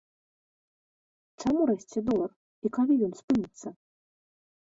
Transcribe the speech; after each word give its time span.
Чаму 1.43 1.67
расце 1.71 1.99
долар 2.07 2.31
і 2.67 2.73
калі 2.79 2.93
ён 3.11 3.15
спыніцца? 3.21 3.67